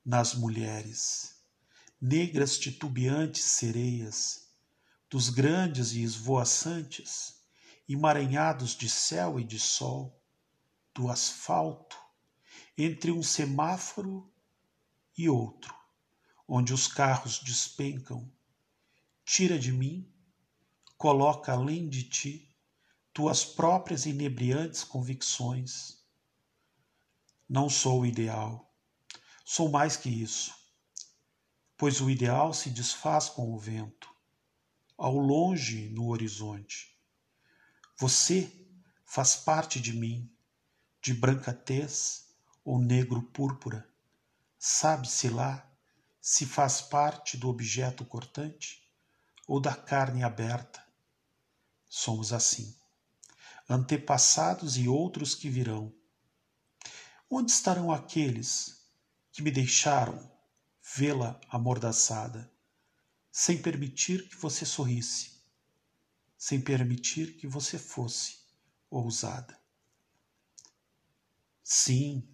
nas 0.04 0.34
mulheres, 0.34 1.36
negras 2.02 2.58
titubeantes 2.58 3.44
sereias, 3.44 4.43
dos 5.14 5.30
grandes 5.30 5.92
e 5.92 6.02
esvoaçantes, 6.02 7.36
emaranhados 7.88 8.76
de 8.76 8.90
céu 8.90 9.40
e 9.40 9.44
de 9.44 9.60
sol, 9.60 10.20
do 10.92 11.08
asfalto 11.08 11.96
entre 12.76 13.12
um 13.12 13.22
semáforo 13.22 14.28
e 15.16 15.30
outro, 15.30 15.72
onde 16.48 16.74
os 16.74 16.88
carros 16.88 17.38
despencam, 17.38 18.28
tira 19.24 19.60
de 19.60 19.72
mim, 19.72 20.12
coloca 20.98 21.52
além 21.52 21.88
de 21.88 22.10
ti 22.10 22.52
tuas 23.14 23.46
próprias 23.46 24.08
inebriantes 24.08 24.84
convicções. 24.84 26.04
Não 27.48 27.70
sou 27.70 28.02
o 28.02 28.06
ideal, 28.08 28.76
sou 29.46 29.70
mais 29.70 29.96
que 29.96 30.10
isso, 30.10 30.52
pois 31.78 32.02
o 32.02 32.10
ideal 32.10 32.52
se 32.52 32.72
desfaz 32.72 33.30
com 33.30 33.54
o 33.54 33.60
vento, 33.60 34.12
ao 35.04 35.18
longe 35.18 35.90
no 35.90 36.08
horizonte. 36.08 36.98
Você 38.00 38.50
faz 39.04 39.36
parte 39.36 39.78
de 39.78 39.92
mim, 39.92 40.32
de 41.02 41.14
branca 41.14 41.52
tez, 41.52 42.34
ou 42.64 42.80
negro 42.80 43.22
púrpura. 43.22 43.86
Sabe-se 44.58 45.28
lá 45.28 45.70
se 46.22 46.46
faz 46.46 46.80
parte 46.80 47.36
do 47.36 47.50
objeto 47.50 48.06
cortante 48.06 48.90
ou 49.46 49.60
da 49.60 49.76
carne 49.76 50.24
aberta. 50.24 50.82
Somos 51.90 52.32
assim, 52.32 52.74
antepassados 53.70 54.78
e 54.78 54.88
outros 54.88 55.36
que 55.36 55.50
virão. 55.50 55.94
Onde 57.30 57.52
estarão 57.52 57.92
aqueles 57.92 58.88
que 59.34 59.42
me 59.42 59.52
deixaram 59.52 60.32
vê-la 60.96 61.42
amordaçada, 61.50 62.50
sem 63.36 63.60
permitir 63.60 64.30
que 64.30 64.36
você 64.36 64.64
sorrisse, 64.64 65.42
sem 66.38 66.62
permitir 66.62 67.36
que 67.36 67.48
você 67.48 67.80
fosse 67.80 68.38
ousada? 68.92 69.60
Sim, 71.64 72.32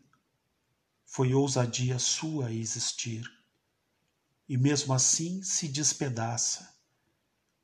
foi 1.06 1.34
ousadia 1.34 1.98
sua 1.98 2.52
existir, 2.52 3.26
e 4.46 4.58
mesmo 4.58 4.94
assim 4.94 5.42
se 5.42 5.70
despedaça, 5.70 6.78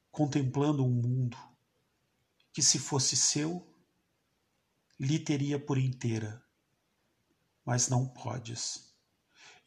contemplando 0.10 0.86
um 0.86 0.90
mundo 0.90 1.38
que, 2.54 2.64
se 2.64 2.80
fosse 2.80 3.18
seu, 3.18 3.68
lhe 4.98 5.20
teria 5.20 5.60
por 5.60 5.78
inteira. 5.78 6.42
Mas 7.66 7.90
não 7.90 8.08
podes. 8.08 8.96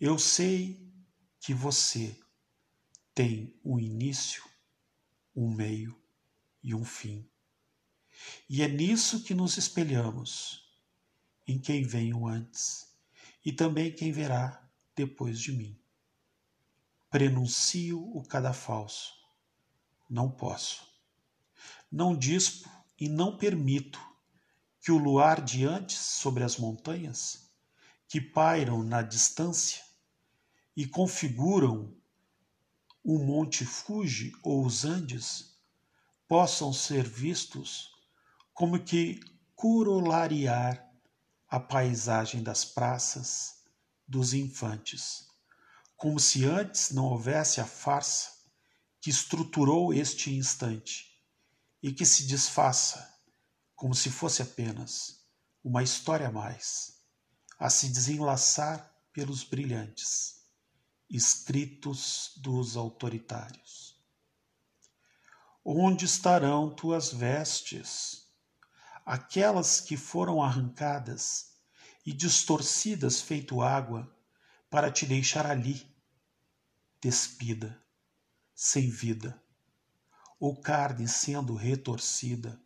Eu 0.00 0.18
sei 0.18 0.90
que 1.38 1.52
você 1.52 2.18
tem 3.18 3.52
um 3.64 3.80
início, 3.80 4.44
um 5.34 5.50
meio 5.50 6.00
e 6.62 6.72
um 6.72 6.84
fim. 6.84 7.28
E 8.48 8.62
é 8.62 8.68
nisso 8.68 9.24
que 9.24 9.34
nos 9.34 9.56
espelhamos, 9.56 10.72
em 11.44 11.58
quem 11.58 11.82
veio 11.82 12.28
antes 12.28 12.96
e 13.44 13.50
também 13.50 13.92
quem 13.92 14.12
verá 14.12 14.64
depois 14.94 15.40
de 15.40 15.50
mim. 15.50 15.76
Prenuncio 17.10 18.00
o 18.16 18.22
cadafalso. 18.22 19.12
Não 20.08 20.30
posso. 20.30 20.86
Não 21.90 22.16
dispo 22.16 22.70
e 23.00 23.08
não 23.08 23.36
permito 23.36 23.98
que 24.80 24.92
o 24.92 24.96
luar 24.96 25.44
de 25.44 25.64
antes 25.64 25.98
sobre 25.98 26.44
as 26.44 26.56
montanhas, 26.56 27.50
que 28.06 28.20
pairam 28.20 28.84
na 28.84 29.02
distância 29.02 29.82
e 30.76 30.86
configuram 30.86 31.97
o 33.04 33.18
Monte 33.18 33.64
Fuji 33.64 34.32
ou 34.42 34.64
os 34.64 34.84
Andes, 34.84 35.56
possam 36.26 36.72
ser 36.72 37.08
vistos 37.08 37.90
como 38.52 38.82
que 38.82 39.20
corolariar 39.54 40.84
a 41.48 41.58
paisagem 41.58 42.42
das 42.42 42.64
praças, 42.64 43.62
dos 44.06 44.34
infantes, 44.34 45.26
como 45.96 46.20
se 46.20 46.44
antes 46.44 46.90
não 46.90 47.06
houvesse 47.06 47.60
a 47.60 47.66
farsa 47.66 48.30
que 49.00 49.10
estruturou 49.10 49.92
este 49.92 50.34
instante 50.34 51.08
e 51.82 51.92
que 51.92 52.04
se 52.04 52.26
desfaça, 52.26 53.14
como 53.74 53.94
se 53.94 54.10
fosse 54.10 54.42
apenas 54.42 55.24
uma 55.62 55.82
história 55.82 56.28
a 56.28 56.32
mais, 56.32 57.00
a 57.58 57.70
se 57.70 57.88
desenlaçar 57.88 58.92
pelos 59.12 59.42
brilhantes, 59.42 60.37
escritos 61.10 62.32
dos 62.36 62.76
autoritários. 62.76 63.96
Onde 65.64 66.04
estarão 66.04 66.74
tuas 66.74 67.12
vestes? 67.12 68.28
aquelas 69.08 69.80
que 69.80 69.96
foram 69.96 70.42
arrancadas 70.42 71.54
e 72.04 72.12
distorcidas 72.12 73.22
feito 73.22 73.62
água 73.62 74.06
para 74.68 74.92
te 74.92 75.06
deixar 75.06 75.46
ali, 75.46 75.90
despida, 77.00 77.82
sem 78.54 78.90
vida, 78.90 79.42
ou 80.38 80.60
carne 80.60 81.08
sendo 81.08 81.54
retorcida 81.54 82.60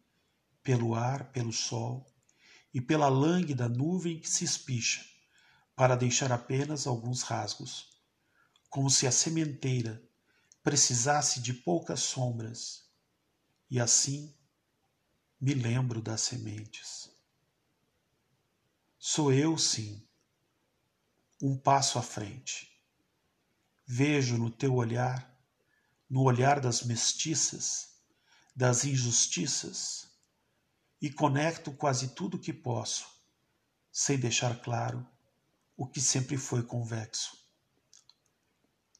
pelo 0.65 0.97
ar, 0.97 1.31
pelo 1.31 1.53
sol 1.53 2.13
e 2.75 2.81
pela 2.81 3.09
lânguida 3.09 3.69
nuvem 3.69 4.19
que 4.19 4.29
se 4.29 4.45
espicha 4.45 5.07
para 5.77 5.95
deixar 5.95 6.33
apenas 6.33 6.89
alguns 6.89 7.23
rasgos, 7.23 7.92
como 8.73 8.89
se 8.89 9.07
a 9.07 9.13
sementeira 9.13 10.03
precisasse 10.63 11.41
de 11.41 11.53
poucas 11.53 12.01
sombras, 12.01 12.91
e 13.71 13.79
assim 13.79 14.35
me 15.39 15.53
lembro 15.53 16.01
das 16.01 16.23
sementes. 16.23 17.11
Sou 18.99 19.31
eu, 19.31 19.59
sim, 19.59 20.03
um 21.43 21.55
passo 21.55 21.99
à 21.99 22.03
frente 22.03 22.73
Vejo 23.85 24.39
no 24.39 24.51
teu 24.51 24.75
olhar, 24.77 25.39
no 26.09 26.23
olhar 26.23 26.61
das 26.61 26.83
mestiças, 26.83 27.91
das 28.57 28.87
injustiças, 28.87 30.09
e 30.99 31.11
conecto 31.13 31.71
quase 31.73 32.15
tudo 32.15 32.39
que 32.39 32.55
posso, 32.55 33.07
sem 33.91 34.19
deixar 34.19 34.63
claro 34.63 35.07
o 35.77 35.87
que 35.87 36.01
sempre 36.01 36.39
foi 36.39 36.63
convexo. 36.63 37.42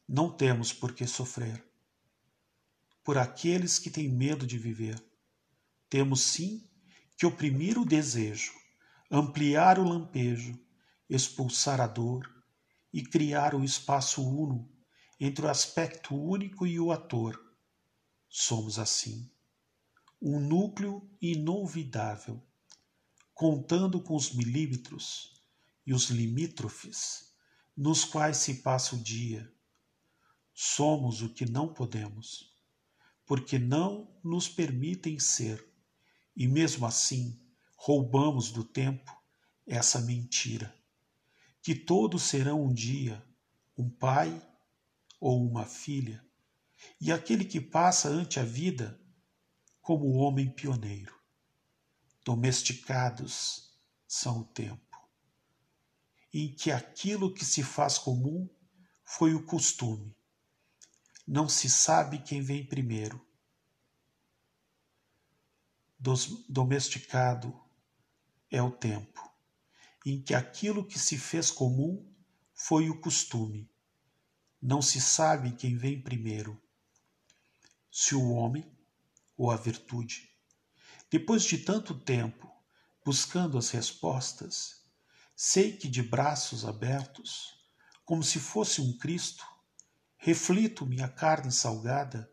Não 0.07 0.29
temos 0.29 0.73
por 0.73 0.93
que 0.93 1.07
sofrer. 1.07 1.63
Por 3.03 3.17
aqueles 3.17 3.79
que 3.79 3.89
têm 3.89 4.09
medo 4.09 4.45
de 4.45 4.57
viver, 4.57 5.01
temos 5.89 6.21
sim 6.21 6.67
que 7.17 7.25
oprimir 7.25 7.77
o 7.77 7.85
desejo, 7.85 8.53
ampliar 9.09 9.79
o 9.79 9.83
lampejo, 9.83 10.59
expulsar 11.09 11.79
a 11.79 11.87
dor 11.87 12.29
e 12.91 13.03
criar 13.03 13.55
o 13.55 13.63
espaço 13.63 14.27
uno 14.27 14.69
entre 15.19 15.45
o 15.45 15.49
aspecto 15.49 16.15
único 16.15 16.65
e 16.65 16.79
o 16.79 16.91
ator. 16.91 17.39
Somos 18.27 18.79
assim, 18.79 19.31
um 20.21 20.39
núcleo 20.39 21.07
inolvidável, 21.21 22.41
contando 23.33 24.01
com 24.01 24.15
os 24.15 24.33
milímetros 24.33 25.33
e 25.85 25.93
os 25.93 26.09
limítrofes 26.09 27.33
nos 27.75 28.03
quais 28.03 28.37
se 28.37 28.55
passa 28.55 28.95
o 28.95 28.99
dia. 28.99 29.52
Somos 30.53 31.21
o 31.21 31.33
que 31.33 31.45
não 31.45 31.73
podemos, 31.73 32.53
porque 33.25 33.57
não 33.57 34.15
nos 34.23 34.47
permitem 34.47 35.19
ser, 35.19 35.65
e 36.35 36.47
mesmo 36.47 36.85
assim 36.85 37.39
roubamos 37.75 38.51
do 38.51 38.63
tempo 38.63 39.11
essa 39.65 39.99
mentira, 40.01 40.73
que 41.61 41.73
todos 41.73 42.23
serão 42.23 42.63
um 42.63 42.73
dia 42.73 43.23
um 43.77 43.89
pai 43.89 44.41
ou 45.19 45.45
uma 45.45 45.65
filha, 45.65 46.23
e 46.99 47.11
aquele 47.11 47.45
que 47.45 47.59
passa 47.59 48.09
ante 48.09 48.39
a 48.39 48.43
vida 48.43 48.99
como 49.81 50.05
o 50.05 50.15
homem 50.17 50.49
pioneiro. 50.49 51.17
Domesticados 52.23 53.73
são 54.07 54.41
o 54.41 54.45
tempo, 54.45 54.97
em 56.33 56.53
que 56.53 56.71
aquilo 56.71 57.33
que 57.33 57.43
se 57.43 57.63
faz 57.63 57.97
comum 57.97 58.47
foi 59.03 59.33
o 59.33 59.45
costume. 59.45 60.15
Não 61.25 61.47
se 61.47 61.69
sabe 61.69 62.19
quem 62.19 62.41
vem 62.41 62.65
primeiro. 62.65 63.25
Domesticado 66.49 67.57
é 68.51 68.61
o 68.61 68.71
tempo, 68.71 69.21
em 70.05 70.21
que 70.21 70.33
aquilo 70.33 70.85
que 70.85 70.99
se 70.99 71.17
fez 71.17 71.49
comum 71.49 72.13
foi 72.53 72.89
o 72.89 72.99
costume 72.99 73.73
não 74.65 74.81
se 74.81 75.01
sabe 75.01 75.51
quem 75.51 75.75
vem 75.75 76.01
primeiro, 76.01 76.57
se 77.91 78.15
o 78.15 78.31
homem 78.31 78.65
ou 79.35 79.51
a 79.51 79.57
virtude. 79.57 80.29
Depois 81.11 81.43
de 81.43 81.57
tanto 81.57 81.93
tempo 81.93 82.49
buscando 83.03 83.57
as 83.57 83.71
respostas, 83.71 84.81
sei 85.35 85.75
que 85.75 85.89
de 85.89 86.01
braços 86.01 86.63
abertos, 86.63 87.57
como 88.05 88.23
se 88.23 88.39
fosse 88.39 88.79
um 88.79 88.97
Cristo, 88.97 89.45
reflito 90.23 90.85
minha 90.85 91.09
carne 91.09 91.51
salgada 91.51 92.31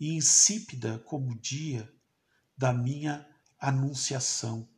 e 0.00 0.12
insípida 0.12 0.98
como 0.98 1.30
o 1.30 1.38
dia 1.38 1.88
da 2.56 2.72
minha 2.72 3.24
anunciação. 3.60 4.68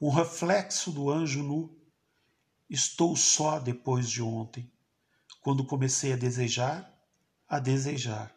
Um 0.00 0.08
reflexo 0.08 0.92
do 0.92 1.10
anjo 1.10 1.42
nu, 1.42 1.76
estou 2.70 3.16
só 3.16 3.58
depois 3.58 4.08
de 4.08 4.22
ontem 4.22 4.70
quando 5.40 5.66
comecei 5.66 6.12
a 6.12 6.16
desejar, 6.16 6.88
a 7.48 7.58
desejar. 7.58 8.32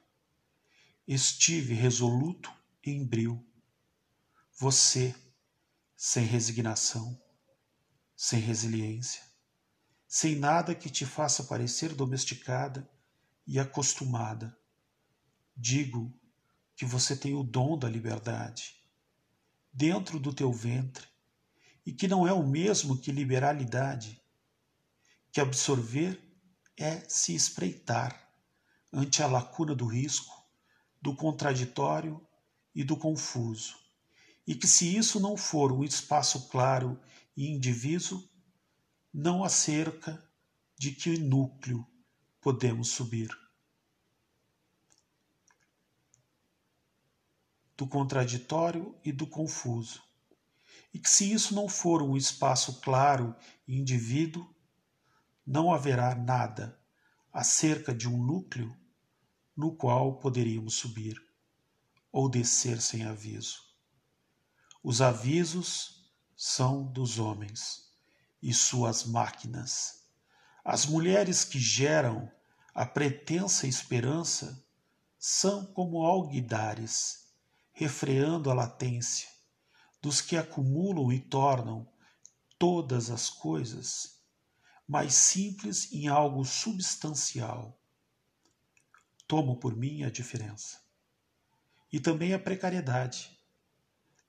Estive 1.08 1.76
resoluto 1.76 2.52
em 2.84 3.06
bril. 3.06 3.46
Você, 4.58 5.16
sem 5.96 6.26
resignação, 6.26 7.22
sem 8.16 8.40
resiliência, 8.40 9.22
sem 10.08 10.36
nada 10.36 10.74
que 10.74 10.90
te 10.90 11.06
faça 11.06 11.44
parecer 11.44 11.94
domesticada 11.94 12.90
e 13.50 13.60
acostumada. 13.60 14.56
Digo 15.58 16.14
que 16.76 16.86
você 16.86 17.18
tem 17.18 17.34
o 17.34 17.42
dom 17.42 17.80
da 17.80 17.90
liberdade 17.90 18.76
dentro 19.74 20.20
do 20.20 20.32
teu 20.32 20.54
ventre 20.54 21.08
e 21.84 21.92
que 21.92 22.08
não 22.08 22.28
é 22.28 22.32
o 22.32 22.46
mesmo 22.46 22.96
que 22.96 23.12
liberalidade, 23.12 24.22
que 25.32 25.42
absorver 25.42 26.22
é 26.78 27.04
se 27.10 27.34
espreitar 27.34 28.32
ante 28.94 29.24
a 29.24 29.28
lacuna 29.28 29.74
do 29.74 29.88
risco, 29.88 30.32
do 31.02 31.16
contraditório 31.16 32.22
e 32.76 32.84
do 32.84 32.96
confuso, 32.96 33.76
e 34.46 34.54
que 34.54 34.68
se 34.68 34.96
isso 34.96 35.20
não 35.20 35.36
for 35.36 35.72
um 35.72 35.84
espaço 35.84 36.50
claro 36.50 37.02
e 37.36 37.48
indiviso, 37.48 38.30
não 39.12 39.44
há 39.44 39.50
cerca 39.50 40.24
de 40.78 40.92
que 40.92 41.18
núcleo 41.18 41.89
podemos 42.42 42.90
subir. 42.90 43.30
Do 47.78 47.88
contraditório 47.88 48.96
e 49.04 49.12
do 49.12 49.26
confuso, 49.26 50.04
e 50.94 51.00
que 51.00 51.10
se 51.10 51.32
isso 51.32 51.54
não 51.56 51.70
for 51.70 52.02
um 52.02 52.18
espaço 52.18 52.82
claro 52.82 53.36
e 53.68 53.78
indivíduo, 53.78 54.48
não 55.46 55.74
haverá 55.74 56.14
nada 56.16 56.80
acerca 57.32 57.94
de 57.94 58.08
um 58.08 58.24
núcleo 58.24 58.76
no 59.56 59.76
qual 59.76 60.18
poderíamos 60.20 60.76
subir 60.76 61.22
ou 62.12 62.30
descer 62.30 62.82
sem 62.82 63.04
aviso. 63.04 63.70
Os 64.84 65.02
avisos 65.02 66.10
são 66.36 66.84
dos 66.84 67.20
homens 67.20 67.92
e 68.42 68.54
suas 68.54 69.04
máquinas. 69.04 69.99
As 70.72 70.86
mulheres 70.86 71.44
que 71.44 71.58
geram 71.58 72.32
a 72.76 72.86
pretensa 72.86 73.66
esperança 73.66 74.64
são 75.18 75.66
como 75.66 76.06
alguidares, 76.06 77.34
refreando 77.74 78.52
a 78.52 78.54
latência 78.54 79.28
dos 80.00 80.22
que 80.22 80.38
acumulam 80.38 81.12
e 81.12 81.20
tornam 81.20 81.92
todas 82.60 83.10
as 83.10 83.32
coisas 83.32 84.22
mais 84.88 85.16
simples 85.16 85.92
em 85.92 86.08
algo 86.08 86.46
substancial. 86.46 87.82
Tomo 89.28 89.60
por 89.60 89.76
mim 89.76 90.04
a 90.04 90.12
diferença. 90.12 90.80
E 91.92 92.00
também 92.00 92.32
a 92.32 92.38
precariedade. 92.38 93.36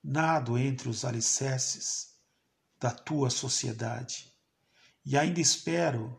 Nado 0.03 0.57
entre 0.57 0.89
os 0.89 1.05
alicerces 1.05 2.15
da 2.81 2.91
tua 2.91 3.29
sociedade. 3.29 4.35
E 5.05 5.19
ainda 5.19 5.39
espero 5.39 6.19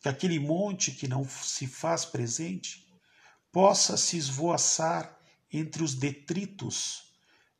que 0.00 0.08
aquele 0.08 0.38
monte 0.38 0.92
que 0.92 1.06
não 1.06 1.28
se 1.28 1.66
faz 1.66 2.04
presente 2.04 2.88
possa 3.52 3.96
se 3.96 4.16
esvoaçar 4.16 5.18
entre 5.52 5.82
os 5.82 5.94
detritos 5.94 7.12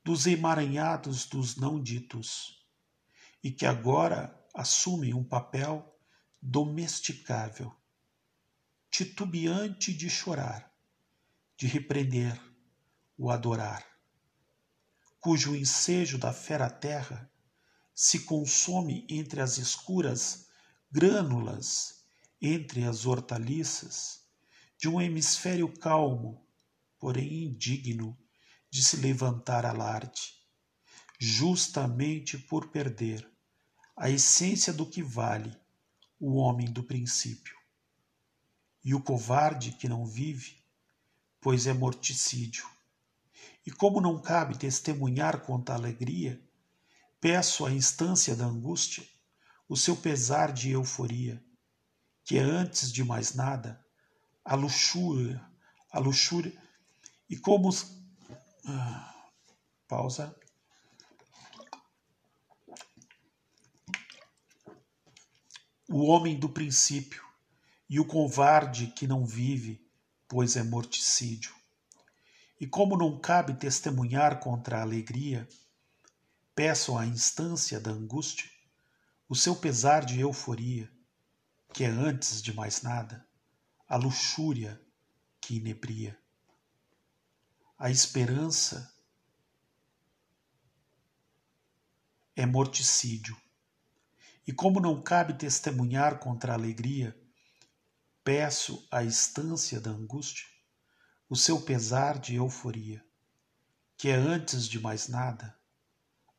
dos 0.03 0.27
emaranhados 0.27 1.27
dos 1.27 1.57
não 1.57 1.81
ditos, 1.83 2.67
e 3.43 3.51
que 3.51 3.67
agora 3.67 4.35
assumem 4.55 5.13
um 5.13 5.23
papel 5.23 5.87
domesticável, 6.41 7.75
titubeante 8.91 9.93
de 9.93 10.09
chorar, 10.09 10.73
de 11.57 11.67
repreender, 11.67 12.41
o 13.19 13.31
adorar, 13.31 13.85
cujo 15.21 15.55
ensejo 15.55 16.17
da 16.17 16.33
fera 16.33 16.71
terra 16.71 17.31
se 17.95 18.21
consome 18.21 19.07
entre 19.11 19.43
as 19.43 19.59
escuras 19.59 20.49
grânulas, 20.91 22.00
entre 22.41 22.85
as 22.85 23.07
hortaliças, 23.07 24.21
de 24.79 24.89
um 24.89 25.01
hemisfério 25.01 25.69
calmo, 25.79 26.47
porém 26.99 27.45
indigno 27.45 28.17
de 28.71 28.83
se 28.83 28.97
levantar 28.97 29.67
alarde, 29.67 30.35
justamente 31.19 32.39
por 32.39 32.69
perder 32.69 33.29
a 33.97 34.09
essência 34.09 34.73
do 34.73 34.87
que 34.87 35.03
vale 35.03 35.55
o 36.19 36.37
homem 36.37 36.71
do 36.71 36.83
princípio. 36.83 37.59
e 38.83 38.95
o 38.95 39.03
covarde 39.03 39.73
que 39.73 39.89
não 39.89 40.07
vive, 40.07 40.57
pois 41.41 41.67
é 41.67 41.73
morticídio. 41.73 42.67
E 43.67 43.71
como 43.71 44.01
não 44.01 44.19
cabe 44.19 44.59
testemunhar 44.59 45.41
quanta 45.41 45.75
alegria, 45.75 46.43
peço 47.21 47.67
à 47.67 47.71
instância 47.71 48.35
da 48.35 48.47
angústia 48.47 49.07
o 49.69 49.77
seu 49.77 49.95
pesar 49.97 50.53
de 50.53 50.71
euforia, 50.71 51.45
que 52.31 52.39
é 52.39 52.43
antes 52.43 52.93
de 52.93 53.03
mais 53.03 53.35
nada 53.35 53.85
a 54.45 54.55
luxúria, 54.55 55.45
a 55.91 55.99
luxúria, 55.99 56.57
e 57.29 57.37
como 57.37 57.69
ah, 58.67 59.33
pausa 59.89 60.33
o 65.89 66.05
homem 66.05 66.39
do 66.39 66.49
princípio 66.49 67.21
e 67.89 67.99
o 67.99 68.05
covarde 68.05 68.87
que 68.87 69.09
não 69.09 69.27
vive, 69.27 69.85
pois 70.29 70.55
é 70.55 70.63
morticídio. 70.63 71.53
E 72.61 72.65
como 72.65 72.97
não 72.97 73.19
cabe 73.19 73.55
testemunhar 73.55 74.39
contra 74.39 74.79
a 74.79 74.83
alegria, 74.83 75.49
peço 76.55 76.97
à 76.97 77.05
instância 77.05 77.81
da 77.81 77.91
angústia 77.91 78.49
o 79.29 79.35
seu 79.35 79.57
pesar 79.57 80.05
de 80.05 80.21
euforia, 80.21 80.89
que 81.73 81.85
é 81.85 81.89
antes 81.89 82.43
de 82.43 82.53
mais 82.53 82.83
nada 82.83 83.27
a 83.89 83.97
luxúria 83.97 84.81
que 85.41 85.57
inebria. 85.57 86.19
A 87.79 87.91
esperança 87.91 88.95
é 92.37 92.45
morticídio 92.47 93.37
e 94.47 94.53
como 94.53 94.81
não 94.81 95.01
cabe 95.01 95.35
testemunhar 95.35 96.19
contra 96.19 96.53
a 96.53 96.57
alegria, 96.57 97.17
peço 98.25 98.87
à 98.91 99.03
estância 99.05 99.81
da 99.81 99.91
angústia 99.91 100.47
o 101.29 101.37
seu 101.37 101.63
pesar 101.63 102.19
de 102.19 102.35
euforia, 102.35 103.05
que 103.97 104.09
é 104.09 104.15
antes 104.15 104.67
de 104.69 104.81
mais 104.81 105.07
nada 105.07 105.57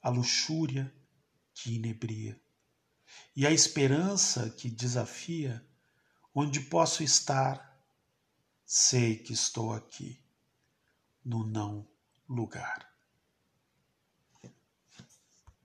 a 0.02 0.10
luxúria 0.10 0.94
que 1.54 1.76
inebria, 1.76 2.38
e 3.36 3.48
a 3.48 3.52
esperança 3.52 4.50
que 4.50 4.70
desafia 4.70 5.66
onde 6.34 6.60
posso 6.62 7.04
estar, 7.04 7.80
sei 8.66 9.18
que 9.18 9.34
estou 9.34 9.74
aqui, 9.74 10.20
no 11.24 11.46
não 11.46 11.88
lugar. 12.28 12.91